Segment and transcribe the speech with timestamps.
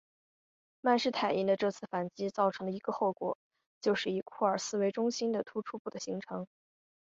[0.81, 3.37] 曼施坦因的这次反击造成的一个后果
[3.81, 6.47] 就是以库尔斯克为中心的突出部的形成。